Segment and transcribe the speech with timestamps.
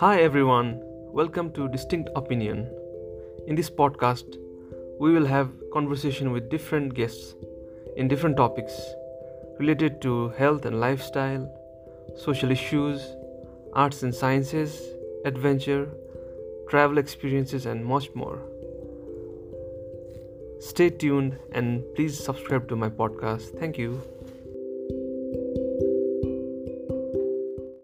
[0.00, 0.80] Hi everyone,
[1.12, 2.70] welcome to Distinct Opinion.
[3.48, 4.36] In this podcast,
[5.00, 7.34] we will have conversation with different guests
[7.96, 8.80] in different topics
[9.58, 11.50] related to health and lifestyle,
[12.16, 13.02] social issues,
[13.72, 14.80] arts and sciences,
[15.24, 15.88] adventure,
[16.70, 18.38] travel experiences and much more.
[20.60, 23.58] Stay tuned and please subscribe to my podcast.
[23.58, 24.00] Thank you.